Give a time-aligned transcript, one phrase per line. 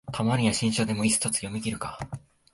[0.11, 1.99] たまには新書でも一冊読みきるか